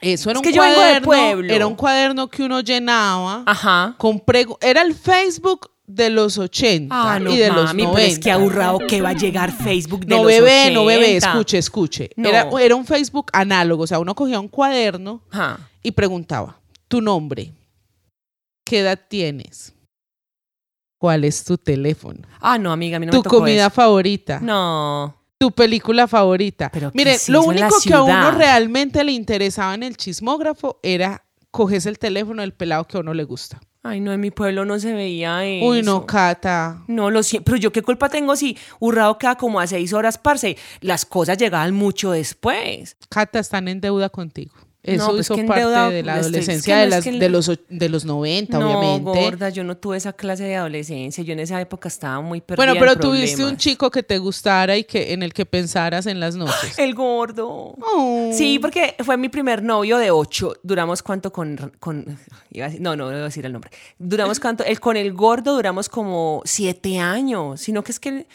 [0.00, 1.06] Eso era Es un que yo vengo de cuaderno.
[1.06, 1.52] pueblo.
[1.54, 3.94] Era un cuaderno que uno llenaba Ajá.
[3.98, 4.58] con prego.
[4.60, 7.96] Era el Facebook de los 80 Ah, no, y de los mami, 90.
[7.96, 11.16] pero es que aburrado que va a llegar Facebook de no, los bebé, no, bebé,
[11.16, 11.28] 80.
[11.30, 12.10] escuche, escuche.
[12.16, 12.28] No.
[12.28, 15.58] Era, era un Facebook análogo, o sea, uno cogía un cuaderno Ajá.
[15.82, 17.52] y preguntaba, tu nombre,
[18.64, 19.74] qué edad tienes,
[20.98, 23.74] cuál es tu teléfono, Ah, no, amiga, a mí no tu me tocó comida eso.
[23.74, 25.16] favorita, No.
[25.38, 26.70] tu película favorita.
[26.72, 30.78] Pero ¿qué Mire, es lo único que a uno realmente le interesaba en el chismógrafo
[30.82, 33.60] era cogerse el teléfono del pelado que a uno le gusta.
[33.84, 35.66] Ay, no, en mi pueblo no se veía eso.
[35.66, 36.82] Uy, no, Cata.
[36.86, 40.18] No, lo siento, pero yo qué culpa tengo si Urrao queda como a seis horas,
[40.18, 40.56] parce.
[40.80, 42.96] Las cosas llegaban mucho después.
[43.08, 44.52] Cata están en deuda contigo.
[44.84, 47.12] Eso pues hizo parte deuda de la estoy- es adolescencia que de, no es que
[47.12, 49.20] de, los, de los 90, no, obviamente.
[49.22, 51.22] gorda, yo no tuve esa clase de adolescencia.
[51.22, 54.18] Yo en esa época estaba muy perdida Bueno, en pero tuviste un chico que te
[54.18, 56.76] gustara y que en el que pensaras en las noches.
[56.80, 57.76] El gordo.
[57.80, 58.30] Oh.
[58.32, 60.54] Sí, porque fue mi primer novio de ocho.
[60.64, 62.18] Duramos cuánto con, con
[62.50, 63.70] iba a decir- no, no voy a decir el nombre.
[64.00, 67.60] Duramos cuánto, el, con el gordo duramos como siete años.
[67.60, 68.26] Sino que es que,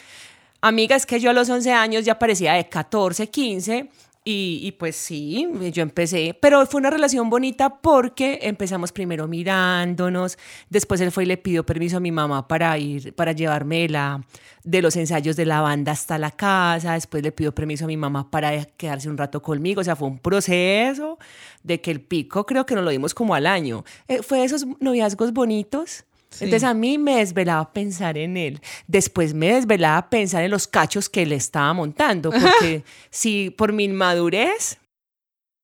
[0.62, 3.90] amiga, es que yo a los 11 años ya parecía de 14, 15.
[4.30, 10.36] Y, pues sí, yo empecé, pero fue una relación bonita porque empezamos primero mirándonos,
[10.68, 14.22] después él fue y le pidió permiso a mi mamá para ir, para llevarme la,
[14.64, 17.96] de los ensayos de la banda hasta la casa, después le pidió permiso a mi
[17.96, 21.18] mamá para quedarse un rato conmigo, o sea, fue un proceso
[21.62, 23.86] de que el pico creo que nos lo dimos como al año.
[24.08, 26.04] Eh, fue esos noviazgos bonitos.
[26.30, 26.44] Sí.
[26.44, 28.60] Entonces a mí me desvelaba pensar en él.
[28.86, 33.84] Después me desvelaba pensar en los cachos que le estaba montando, porque si por mi
[33.84, 34.78] inmadurez,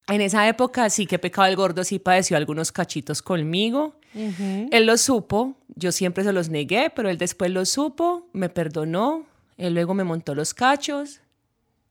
[0.08, 3.98] en esa época sí que pecado el gordo, sí padeció algunos cachitos conmigo.
[4.14, 4.68] Ujú.
[4.70, 9.26] Él lo supo, yo siempre se los negué, pero él después lo supo, me perdonó,
[9.56, 11.20] él luego me montó los cachos.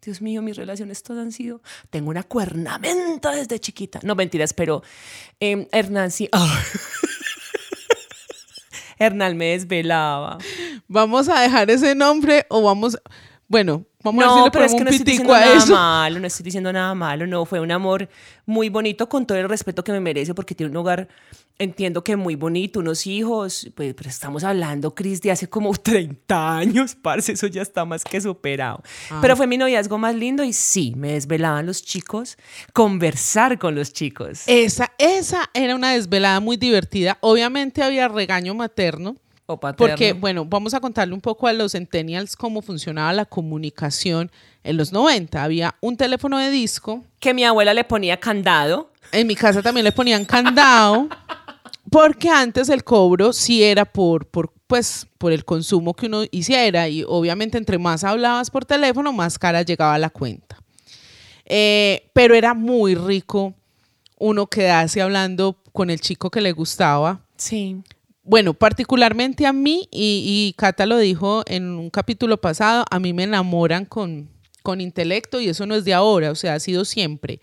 [0.02, 1.62] Dios mío, mis relaciones todas han sido.
[1.90, 4.00] Tengo una cuernamenta desde chiquita.
[4.04, 4.84] No, mentiras, pero
[5.40, 6.30] eh, Hernán sí.
[9.04, 10.38] Hernán me desvelaba.
[10.88, 12.98] Vamos a dejar ese nombre o vamos.
[13.54, 15.58] Bueno, vamos a ver si No, le pero es que no estoy diciendo a nada
[15.58, 15.74] eso.
[15.76, 18.10] malo, no estoy diciendo nada malo, no, fue un amor
[18.48, 21.08] muy bonito con todo el respeto que me merece porque tiene un hogar,
[21.60, 26.58] entiendo que muy bonito, unos hijos, pues, pero estamos hablando, Cris, de hace como 30
[26.58, 28.82] años, parce, eso ya está más que superado.
[29.12, 29.20] Ah.
[29.22, 32.38] Pero fue mi noviazgo más lindo y sí, me desvelaban los chicos,
[32.74, 34.42] conversar con los chicos.
[34.48, 37.20] Esa, esa era una desvelada muy divertida.
[37.22, 39.16] Obviamente había regaño materno.
[39.46, 39.90] O paterno.
[39.90, 44.32] Porque, bueno, vamos a contarle un poco a los centennials cómo funcionaba la comunicación
[44.64, 45.44] en los 90.
[45.44, 47.04] Había un teléfono de disco.
[47.20, 48.92] que mi abuela le ponía candado.
[49.12, 51.08] En mi casa también le ponían candado.
[51.90, 56.88] Porque antes el cobro sí era por, por, pues, por el consumo que uno hiciera.
[56.88, 60.58] Y obviamente entre más hablabas por teléfono, más cara llegaba la cuenta.
[61.46, 63.54] Eh, pero era muy rico
[64.18, 67.82] uno quedarse hablando con el chico que le gustaba Sí.
[68.24, 73.12] Bueno, particularmente a mí, y, y Cata lo dijo en un capítulo pasado, a mí
[73.14, 74.30] me enamoran con,
[74.62, 77.40] con intelecto y eso no es de ahora, o sea, ha sido siempre.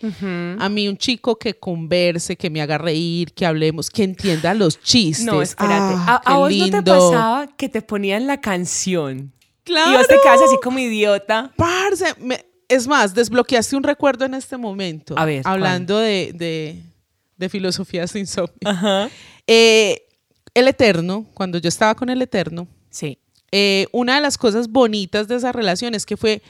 [0.59, 4.81] A mí un chico que converse, que me haga reír, que hablemos, que entienda los
[4.81, 5.25] chistes.
[5.25, 5.93] No, espérate.
[5.97, 9.31] Ah, a, vos no te pasaba que te ponían la canción.
[9.63, 9.91] Claro.
[9.91, 11.51] Y vos te quedas así como idiota.
[11.55, 15.13] Parce, me- es más, desbloqueaste un recuerdo en este momento.
[15.17, 15.43] A ver.
[15.45, 16.81] Hablando de, de,
[17.37, 18.25] de filosofía sin.
[18.65, 19.09] Ajá.
[19.45, 20.07] Eh,
[20.53, 23.17] el Eterno, cuando yo estaba con el Eterno, Sí.
[23.51, 26.41] eh, una de las cosas bonitas de esa relación es que fue,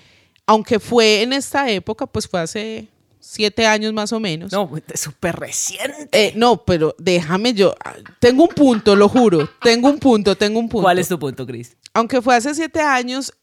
[0.46, 2.88] aunque fue en esta época, pues fue hace
[3.20, 4.52] siete años más o menos.
[4.52, 6.10] No, es súper reciente.
[6.12, 7.76] Eh, no, pero déjame yo,
[8.20, 10.84] tengo un punto, lo juro, tengo un punto, tengo un punto.
[10.84, 11.78] ¿Cuál es tu punto, Cris?
[11.94, 13.34] Aunque fue hace siete años,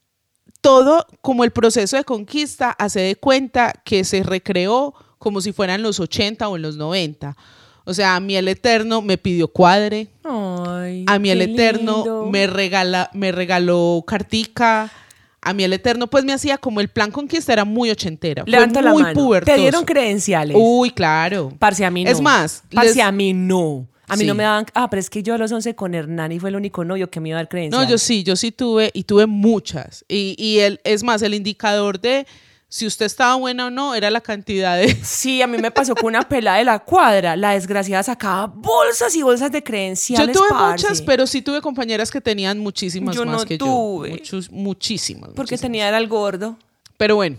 [0.60, 5.82] todo como el proceso de conquista hace de cuenta que se recreó como si fueran
[5.82, 7.36] los 80 o en los 90.
[7.88, 10.08] O sea, a mí el Eterno me pidió cuadre.
[10.24, 12.26] Ay, A mí el Eterno lindo.
[12.30, 14.90] me, regala, me regaló cartica.
[15.40, 18.42] A mí el Eterno pues me hacía como el plan conquista era muy ochentera.
[18.46, 19.14] Levanta la muy mano.
[19.14, 19.54] pubertoso.
[19.54, 20.56] Te dieron credenciales.
[20.58, 21.52] Uy, claro.
[21.58, 22.10] Parce, a mí no.
[22.10, 23.86] Es más, Parce, les- a mí no.
[24.06, 24.26] A mí Sí.
[24.26, 24.66] no me daban.
[24.74, 27.10] Ah, pero es que yo a los 11 con Hernán y fue el único novio
[27.10, 27.88] que me iba a dar No, credenciales.
[27.90, 30.04] yo sí, yo sí tuve y tuve muchas.
[30.08, 32.26] Y, y el, es más, el indicador de
[32.68, 34.94] si usted estaba buena o no era la cantidad de...
[35.04, 37.34] Sí, a mí me pasó con una pelada de la cuadra.
[37.36, 40.28] La desgraciada sacaba bolsas y bolsas de credenciales.
[40.36, 40.84] Yo tuve parce.
[40.86, 44.08] muchas, pero sí tuve compañeras que tenían muchísimas Yo más no que tuve.
[44.10, 44.14] yo.
[44.16, 45.30] Muchos, muchísimas.
[45.30, 45.60] Porque muchísimas.
[45.62, 46.58] tenía era el gordo.
[46.98, 47.38] Pero bueno,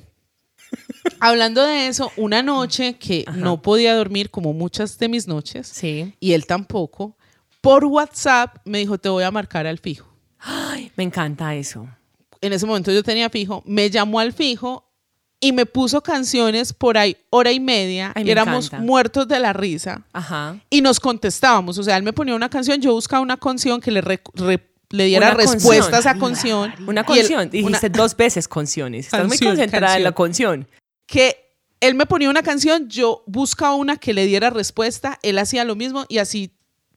[1.19, 6.13] hablando de eso, una noche que no podía dormir como muchas de mis noches, Sí.
[6.19, 7.15] y él tampoco,
[7.61, 10.07] por WhatsApp me dijo, te voy a marcar al fijo.
[10.39, 11.87] Ay, me encanta eso.
[12.41, 14.88] En ese momento yo tenía fijo, me llamó al fijo
[15.41, 18.85] y me puso canciones por ahí hora y media, Ay, y me éramos encanta.
[18.85, 20.03] muertos de la risa.
[20.11, 20.57] Ajá.
[20.69, 23.91] Y nos contestábamos, o sea, él me ponía una canción, yo buscaba una canción que
[23.91, 25.53] le, re- re- le diera Una canción.
[25.55, 26.73] respuestas a canción.
[26.87, 27.41] Una canción.
[27.41, 29.05] una- Dijiste dos veces canciones.
[29.05, 30.65] Estás muy Canción, concentrada en la canción.
[30.65, 30.79] canción.
[31.07, 31.45] que
[31.81, 35.75] él me ponía una canción, yo buscaba una que le diera respuesta, él hacía lo
[35.77, 36.51] mismo y así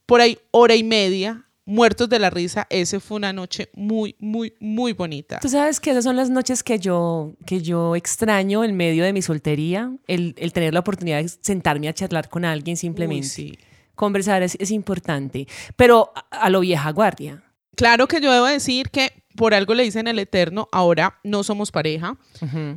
[0.05, 4.53] por ahí hora y media, muertos de la risa, ese fue una noche muy, muy,
[4.59, 5.39] muy bonita.
[5.39, 9.13] Tú sabes que esas son las noches que yo, que yo extraño en medio de
[9.13, 13.25] mi soltería, el, el tener la oportunidad de sentarme a charlar con alguien simplemente.
[13.25, 13.57] Uy, sí.
[13.95, 17.43] Conversar es, es importante, pero a, a lo vieja guardia.
[17.75, 21.71] Claro que yo debo decir que por algo le dicen el eterno, ahora no somos
[21.71, 22.17] pareja,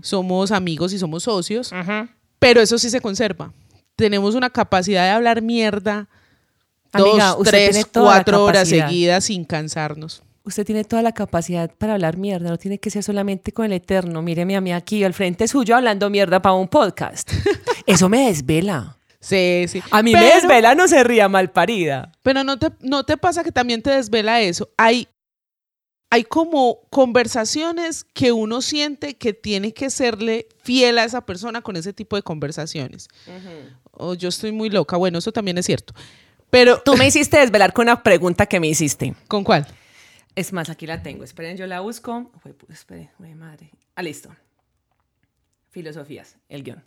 [0.00, 1.70] somos amigos y somos socios,
[2.38, 3.52] pero eso sí se conserva.
[3.94, 6.08] Tenemos una capacidad de hablar mierda
[6.96, 10.22] Amiga, dos, usted tres, cuatro horas seguidas sin cansarnos.
[10.46, 13.72] Usted tiene toda la capacidad para hablar mierda, no tiene que ser solamente con el
[13.72, 14.22] eterno.
[14.22, 17.32] Míreme a mí aquí al frente suyo hablando mierda para un podcast.
[17.86, 18.96] Eso me desvela.
[19.18, 19.82] Sí, sí.
[19.90, 22.12] A mí me desvela, no se ría mal parida.
[22.22, 24.70] Pero no te, no te pasa que también te desvela eso.
[24.76, 25.08] Hay,
[26.10, 31.74] hay como conversaciones que uno siente que tiene que serle fiel a esa persona con
[31.74, 33.08] ese tipo de conversaciones.
[33.90, 34.96] O yo estoy muy loca.
[34.96, 35.92] Bueno, eso también es cierto.
[36.58, 39.14] Pero, Tú me hiciste desvelar con una pregunta que me hiciste.
[39.28, 39.66] ¿con cuál?
[40.34, 41.22] Es más, aquí la tengo.
[41.22, 42.30] Esperen, yo la busco.
[42.44, 43.70] Uy, pu- espere, uy, madre.
[43.94, 44.34] Ah, listo.
[45.70, 46.82] Filosofías, el guion.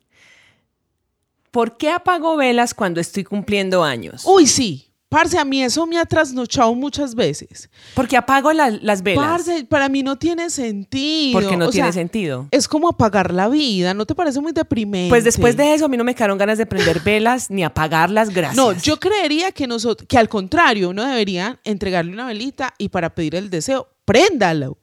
[1.52, 4.24] ¿Por qué apago velas cuando estoy cumpliendo años?
[4.26, 4.89] Uy, sí.
[5.10, 7.68] Parce, a mí eso me ha trasnochado muchas veces.
[7.96, 9.26] Porque apago la- las velas.
[9.26, 11.34] Parce, para mí no tiene sentido.
[11.40, 12.48] Porque no O tiene sea, sentido.
[12.52, 15.10] Es como apagar la vida, ¿no te parece muy deprimente?
[15.10, 18.30] Pues después de eso, a mí no me quedaron ganas de prender velas ni apagarlas,
[18.30, 18.56] gracias.
[18.56, 23.10] No, yo creería que nosotros, que al contrario, uno debería entregarle una velita y para
[23.16, 24.78] pedir el deseo, préndalo.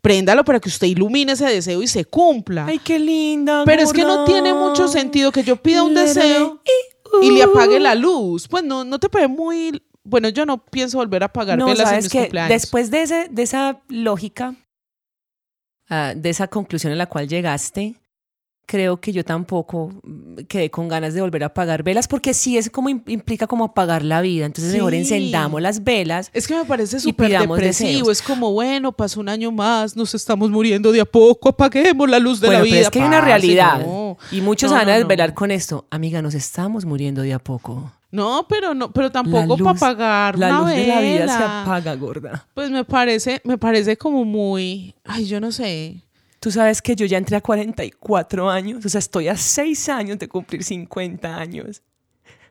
[0.00, 2.66] Préndalo para que usted ilumine ese deseo y se cumpla.
[2.66, 3.64] Ay, qué linda.
[3.66, 7.46] Pero es que no tiene mucho sentido que yo pida un deseo y, y le
[7.46, 7.50] uh.
[7.50, 8.48] apague la luz.
[8.48, 9.82] Pues no, no te parece muy.
[10.04, 12.48] Bueno, yo no pienso volver a apagar No, velas en sabes mis que cumpleaños.
[12.48, 14.54] después de, ese, de esa lógica,
[15.90, 18.00] ah, de esa conclusión a la cual llegaste,
[18.70, 22.58] creo que yo tampoco mm, quedé con ganas de volver a apagar velas, porque sí
[22.58, 24.44] es como im- implica como apagar la vida.
[24.44, 26.30] Entonces mejor encendamos las velas.
[26.34, 27.56] Es que me parece súper depresivo.
[27.56, 28.08] deseos.
[28.08, 32.18] Es como, bueno, pasó un año más, nos estamos muriendo de a poco, apaguemos la
[32.18, 32.80] luz de bueno, la vida.
[32.80, 33.80] es que hay una realidad.
[33.80, 34.18] no.
[34.30, 34.98] Y muchos No, van a no.
[34.98, 35.86] desvelar con esto.
[35.90, 37.90] Amiga, nos estamos muriendo de a poco.
[38.10, 41.94] No, pero no, pero tampoco para apagar La una luz de la vida se apaga,
[41.94, 42.46] gorda.
[42.54, 46.02] Pues me parece, me parece como muy, ay, yo no sé.
[46.40, 50.18] Tú sabes que yo ya entré a 44 años, o sea, estoy a 6 años
[50.18, 51.82] de cumplir 50 años.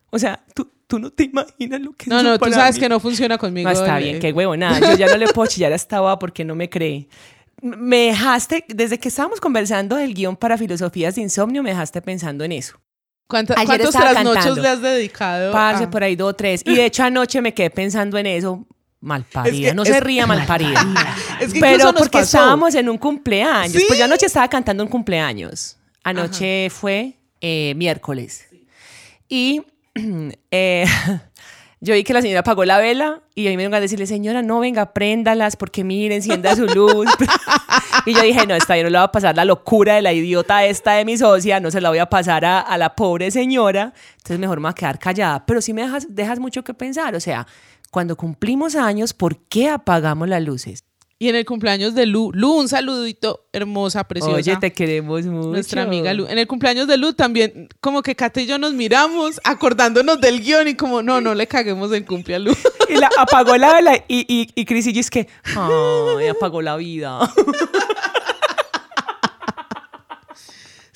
[0.10, 2.54] O sea, tú, tú no te imaginas lo que es No, eso no, tú para
[2.56, 2.82] sabes mí.
[2.82, 3.70] que no funciona conmigo.
[3.70, 4.80] No, está bien, qué huevona.
[4.80, 7.08] Yo ya no le puedo chillar a esta porque no me cree.
[7.62, 12.44] Me dejaste, desde que estábamos conversando del guion para filosofías de insomnio, me dejaste pensando
[12.44, 12.80] en eso.
[13.28, 14.62] ¿Cuánta- Ayer ¿Cuántos trasnochos cantando.
[14.62, 15.52] le has dedicado?
[15.52, 16.62] Parce, por ahí dos o tres.
[16.66, 18.66] Y de hecho anoche me quedé pensando en eso.
[19.00, 19.68] Malparida.
[19.68, 20.86] Es que- no se ría malparida.
[21.40, 22.38] Es que Pero porque pasó.
[22.38, 23.74] estábamos en un cumpleaños.
[23.74, 23.86] ¿Sí?
[23.88, 25.78] Pues yo anoche estaba cantando un cumpleaños.
[26.04, 28.46] Anoche fue eh, miércoles.
[29.30, 29.62] Y
[30.52, 30.86] eh,
[31.80, 34.08] yo vi que la señora apagó la vela y a mí me iban a decirle,
[34.08, 37.06] señora, no, venga, préndalas porque miren, encienda su luz.
[38.08, 40.12] y yo dije, no, esta yo no le voy a pasar la locura de la
[40.14, 43.30] idiota esta de mi socia, no se la voy a pasar a, a la pobre
[43.30, 43.94] señora.
[44.14, 45.46] Entonces mejor me voy a quedar callada.
[45.46, 47.14] Pero sí me dejas, dejas mucho que pensar.
[47.14, 47.46] O sea,
[47.92, 50.84] cuando cumplimos años, ¿por qué apagamos las luces?
[51.20, 54.36] Y en el cumpleaños de Lu, Lu, un saludito, hermosa, preciosa.
[54.36, 55.50] Oye, te queremos mucho.
[55.50, 56.28] Nuestra amiga Lu.
[56.28, 60.42] En el cumpleaños de Lu también, como que Kate y yo nos miramos, acordándonos del
[60.42, 62.54] guion y como, no, no le caguemos el cumple a Lu.
[62.88, 66.62] Y la, apagó la vela y, y, y Cris y yo es que, ay, apagó
[66.62, 67.20] la vida.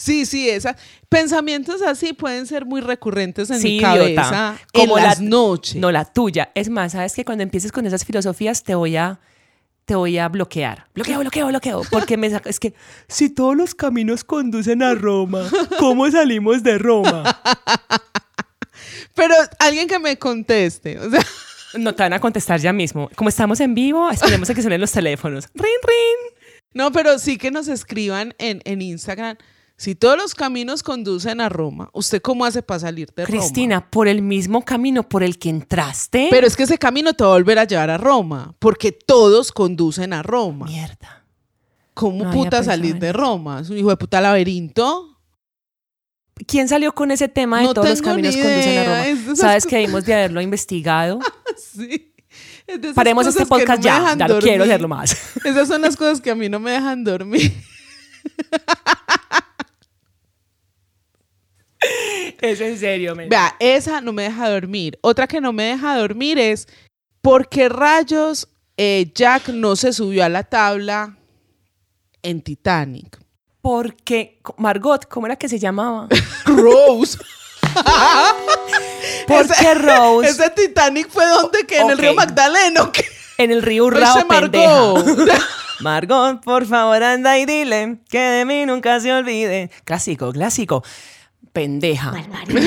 [0.01, 0.75] Sí, sí, esa.
[1.09, 5.75] Pensamientos así pueden ser muy recurrentes en Sí, mi cabeza en Como las la- noches.
[5.75, 6.51] No, la tuya.
[6.55, 9.19] Es más, sabes que cuando empieces con esas filosofías te voy a
[9.85, 10.87] te voy a bloquear.
[10.95, 11.81] Bloqueo, bloqueo, bloqueo.
[11.91, 12.73] Porque me es que
[13.07, 15.47] si todos los caminos conducen a Roma,
[15.79, 17.23] ¿cómo salimos de Roma?
[19.13, 21.23] Pero alguien que me conteste, o sea,
[21.77, 23.09] No te van a contestar ya mismo.
[23.15, 25.45] Como estamos en vivo, esperemos a que suenen los teléfonos.
[25.53, 26.37] Rin, rin.
[26.73, 29.37] no, pero sí que nos escriban en, en Instagram.
[29.81, 33.39] Si todos los caminos conducen a Roma, ¿usted cómo hace para salir de Roma?
[33.39, 36.27] Cristina, por el mismo camino por el que entraste.
[36.29, 39.51] Pero es que ese camino te va a volver a llevar a Roma, porque todos
[39.51, 40.67] conducen a Roma.
[40.67, 41.25] Mierda.
[41.95, 43.11] ¿Cómo No puta salir de.
[43.11, 43.61] Roma?
[43.61, 45.17] ¿Es un hijo de puta laberinto?
[46.45, 49.07] ¿Quién salió con ese tema de No todos los caminos conducen a Roma?
[49.07, 51.17] es Sabes que debimos de haberlo investigado.
[51.57, 52.13] Sí.
[52.67, 54.15] Es Paremos este no podcast ya.
[54.15, 55.17] Ya no quiero hacerlo más.
[55.43, 57.51] Esas son las cosas que a mí no me dejan dormir.
[62.41, 63.29] Es en serio, men.
[63.29, 64.97] Vea, esa no me deja dormir.
[65.01, 66.67] Otra que no me deja dormir es
[67.21, 71.17] ¿por qué rayos eh, Jack no se subió a la tabla
[72.23, 73.19] en Titanic?
[73.61, 76.07] Porque Margot, ¿cómo era que se llamaba?
[76.45, 77.19] Rose.
[79.27, 82.83] Porque Ese- Rose Ese Titanic fue donde que en el río Magdalena.
[82.83, 83.05] ¿o qué?
[83.37, 84.25] en el río Urrao.
[84.27, 85.05] Margot.
[85.79, 89.71] Margot, por favor, anda y dile que de mí nunca se olvide.
[89.83, 90.83] Clásico, clásico.
[91.54, 92.13] Pendeja.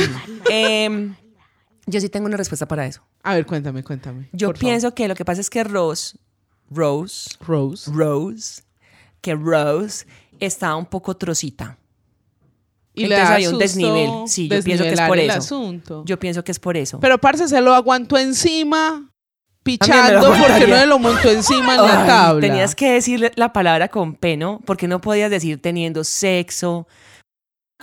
[0.51, 1.15] Em,
[1.87, 3.03] yo sí tengo una respuesta para eso.
[3.23, 4.29] A ver, cuéntame, cuéntame.
[4.33, 6.19] Yo pienso que lo que pasa es que Rose,
[6.71, 7.31] Rose.
[7.41, 7.91] Rose.
[7.91, 8.63] Rose,
[9.21, 10.07] que Rose
[10.39, 11.79] está un poco trocita.
[12.95, 14.11] Y Entonces hay un desnivel.
[14.29, 15.39] Sí, yo pienso que es por el eso.
[15.39, 16.05] asunto.
[16.07, 17.01] Yo pienso que es por eso.
[17.01, 19.11] Pero parce se lo aguantó encima,
[19.65, 22.41] pichando, porque no se lo montó encima en la tabla.
[22.41, 26.87] Tenías que decir la palabra con peno, porque no podías decir teniendo sexo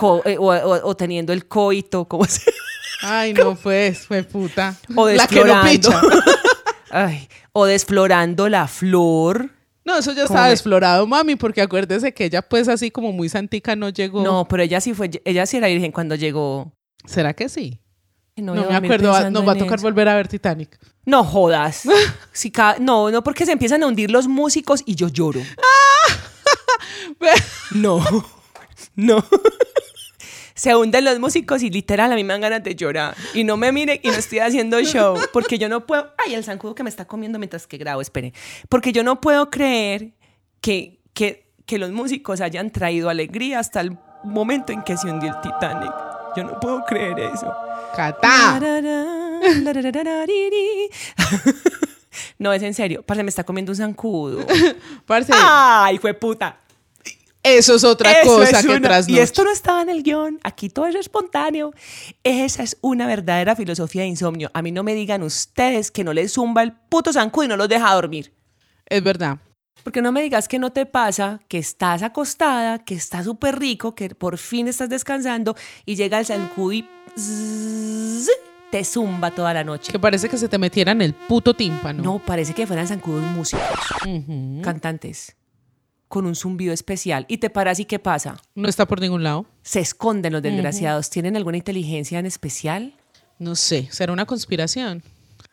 [0.01, 2.41] co- eh, o, o- o teniendo el coito, como se
[3.03, 4.75] Ay, no, pues, fue puta.
[4.95, 6.01] o la que no picha.
[6.91, 9.49] Ay, o desflorando la flor.
[9.85, 13.29] No, eso ya ¿Cómo estaba desflorado, mami, porque acuérdese que ella, pues, así como muy
[13.29, 14.23] santica no llegó.
[14.23, 16.73] No, pero ella sí fue, ella sí era virgen cuando llegó.
[17.05, 17.79] ¿Será que sí?
[18.37, 19.83] No, me acuerdo, va- pensando nos va a tocar eso.
[19.83, 20.79] volver a ver Titanic.
[21.05, 21.83] No jodas.
[22.33, 25.41] Si no, no, porque se empiezan a hundir los músicos y yo lloro.
[27.73, 28.03] No,
[28.95, 29.23] no.
[30.61, 33.15] Se hunden los músicos y literal a mí me dan ganas de llorar.
[33.33, 35.17] Y no me mire y no estoy haciendo show.
[35.33, 36.13] Porque yo no puedo.
[36.23, 38.31] Ay, el zancudo que me está comiendo mientras que grabo, espere.
[38.69, 40.11] Porque yo no puedo creer
[40.61, 45.29] que, que, que los músicos hayan traído alegría hasta el momento en que se hundió
[45.29, 45.91] el Titanic.
[46.37, 47.51] Yo no puedo creer eso.
[47.95, 48.59] ¡Catá!
[52.37, 53.01] No, es en serio.
[53.03, 54.45] Parce, me está comiendo un zancudo.
[55.07, 56.59] Parce, ¡Ay, fue puta!
[57.43, 60.03] Eso es otra Eso cosa es que una- tras Y esto no estaba en el
[60.03, 61.71] guion, aquí todo es espontáneo.
[62.23, 64.51] Esa es una verdadera filosofía de insomnio.
[64.53, 67.57] A mí no me digan ustedes que no les zumba el puto zancudo y no
[67.57, 68.33] los deja dormir.
[68.85, 69.39] Es verdad.
[69.83, 73.95] Porque no me digas que no te pasa, que estás acostada, que está súper rico,
[73.95, 78.29] que por fin estás descansando y llega el zancudo y zzzz,
[78.69, 79.91] te zumba toda la noche.
[79.91, 82.03] Que parece que se te metiera en el puto tímpano.
[82.03, 83.63] No, parece que fueran zancudos músicos,
[84.05, 84.61] Ujú.
[84.63, 85.35] cantantes,
[86.11, 87.25] con un zumbido especial.
[87.27, 88.35] Y te paras y ¿qué pasa?
[88.53, 89.47] No está por ningún lado.
[89.63, 91.09] Se esconden los desgraciados.
[91.09, 92.93] ¿Tienen alguna inteligencia en especial?
[93.39, 95.01] No sé, será una conspiración.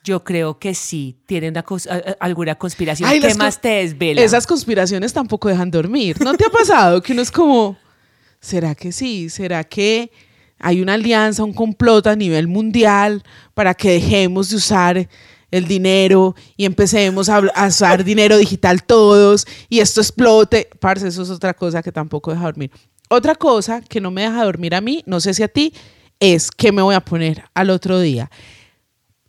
[0.04, 1.16] Yo creo que sí.
[1.26, 3.08] Tienen una a- a- alguna conspiración.
[3.08, 4.20] Ay, ¿Qué más te desvela?
[4.22, 6.20] Esas conspiraciones tampoco dejan dormir.
[6.22, 7.76] ¿No te ha pasado que uno es como,
[8.40, 9.30] ¿será que sí?
[9.30, 10.10] ¿Será que
[10.58, 13.22] hay una alianza, un complot a nivel mundial
[13.54, 15.08] para que dejemos de usar
[15.50, 20.68] el dinero y empecemos a, a usar dinero digital todos y esto explote?
[20.80, 22.70] Parce, eso es otra cosa que tampoco deja dormir.
[23.08, 25.72] Otra cosa que no me deja dormir a mí, no sé si a ti,
[26.20, 28.30] es que me voy a poner al otro día.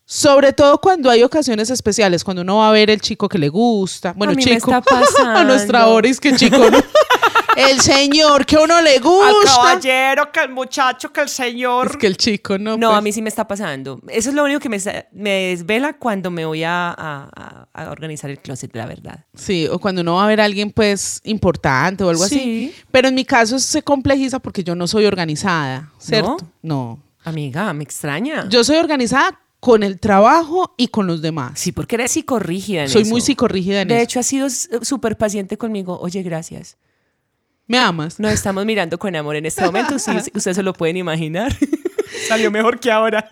[0.06, 3.48] Sobre todo cuando hay ocasiones especiales, cuando uno va a ver el chico que le
[3.48, 4.12] gusta.
[4.14, 4.72] Bueno, A mí me chico.
[4.72, 5.32] está pasando.
[5.40, 6.66] a nuestra Boris, que chico, ¿no?
[7.60, 9.56] el señor que a uno le Al gusta.
[9.56, 11.88] caballero, que el muchacho, que el señor.
[11.92, 12.78] Es que el chico no.
[12.78, 12.98] No, pues.
[12.98, 14.00] a mí sí me está pasando.
[14.08, 14.78] Eso es lo único que me,
[15.12, 19.26] me desvela cuando me voy a, a- a- a organizar el closet, la verdad.
[19.36, 22.40] Sí, o cuando uno va a ver a alguien, pues, importante o algo así.
[22.40, 22.76] Sí.
[22.92, 26.38] Pero en mi caso se complejiza porque yo no soy organizada, ¿cierto?
[26.62, 27.00] No.
[27.24, 28.48] Amiga, me extraña.
[28.50, 31.60] Yo soy organizada con el trabajo y con los demás.
[31.60, 33.12] sí, porque eres psicorrígida en soy eso.
[33.12, 34.04] muy psicorrígida en De eso.
[34.04, 36.00] hecho, has sido súper paciente conmigo.
[36.00, 36.78] Oye, gracias.
[37.70, 38.20] ¿Me amas?
[38.20, 40.00] Nos estamos mirando con amor en este momento.
[40.00, 41.56] Sí, ustedes se lo pueden imaginar.
[42.28, 43.30] Salió mejor que ahora.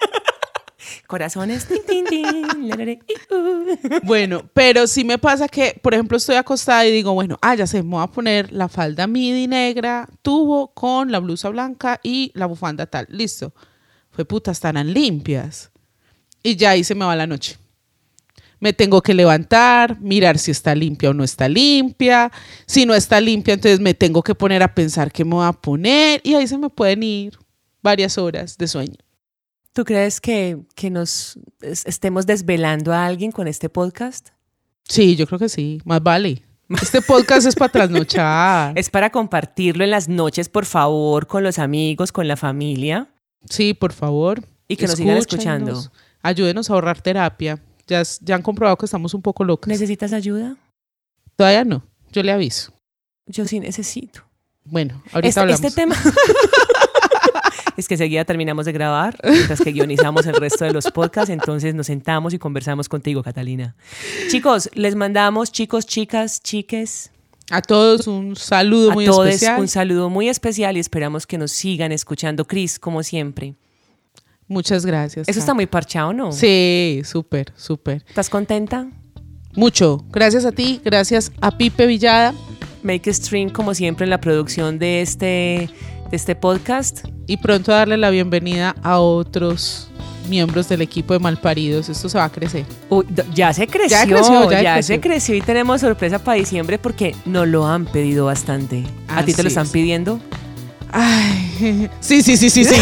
[1.08, 1.66] Corazones.
[1.66, 4.00] tin, tin, tin, larare, i, uh.
[4.04, 7.66] Bueno, pero sí me pasa que, por ejemplo, estoy acostada y digo, bueno, ah, ya
[7.66, 12.32] sé, me voy a poner la falda midi negra, tubo con la blusa blanca y
[12.36, 13.08] la bufanda tal.
[13.10, 13.56] Listo.
[14.12, 15.72] Fue puta, estarán limpias.
[16.44, 17.58] Y ya ahí se me va la noche.
[18.60, 22.32] Me tengo que levantar, mirar si está limpia o no está limpia.
[22.66, 25.52] Si no está limpia, entonces me tengo que poner a pensar qué me voy a
[25.54, 26.22] poner.
[26.24, 27.38] Y ahí se me pueden ir
[27.84, 28.96] varias horas de sueño.
[29.74, 34.30] ¿Tú crees que, que nos es- estemos desvelando a alguien con este podcast?
[34.90, 35.80] Sí, yo creo que sí.
[35.86, 36.44] Más vale.
[36.82, 38.74] Este podcast es para trasnochar.
[38.78, 43.08] Es para compartirlo en las noches, por favor, con los amigos, con la familia.
[43.50, 44.42] Sí, por favor.
[44.68, 45.80] Y que nos sigan escuchando.
[46.24, 47.62] Ayúdenos a ahorrar terapia.
[47.88, 48.04] Ya,
[48.36, 49.68] han comprobado que estamos un poco locos.
[49.68, 50.56] ¿Necesitas ayuda?
[51.36, 51.84] Todavía no.
[52.12, 52.74] Yo le aviso.
[53.26, 54.22] Yo sí necesito.
[54.66, 55.64] Bueno, ahorita Este, hablamos.
[55.64, 55.96] este tema.
[57.78, 61.76] es que enseguida terminamos de grabar, mientras que guionizamos el resto de los podcasts, entonces
[61.76, 63.76] nos sentamos y conversamos contigo, Catalina.
[64.30, 67.12] Chicos, les mandamos, chicos, chicas, chiques,
[67.52, 69.62] A todos un saludo a muy todos especial.
[69.62, 72.46] un saludo muy especial y esperamos que nos sigan escuchando.
[72.48, 73.56] Cris, como siempre.
[74.48, 75.28] Muchas gracias.
[75.28, 76.32] Eso está muy parchado, ¿no?
[76.32, 78.04] Sí, súper, súper.
[78.08, 78.88] ¿Estás contenta?
[79.56, 80.06] Mucho.
[80.10, 82.34] Gracias a ti, gracias a Pipe Villada
[82.84, 85.26] Make Stream, como siempre, en la producción de este,
[86.10, 87.06] de este podcast.
[87.26, 89.90] y pronto darle la bienvenida a otros
[90.30, 91.90] miembros del equipo de Malparidos.
[91.90, 92.66] Esto se va a crecer.
[92.90, 95.02] Uy, ya se creció, Ya creció, ya se creció.
[95.02, 98.84] creció y tenemos sorpresa para diciembre porque nos lo han pedido bastante.
[99.08, 99.72] ¿A ti te lo están es.
[99.72, 100.20] pidiendo?
[100.92, 102.76] Ay, sí, sí, sí, sí, sí.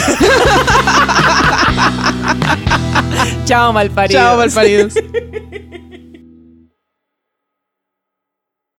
[3.45, 4.21] Chao, malparidos.
[4.23, 4.93] Chao, Malparidos.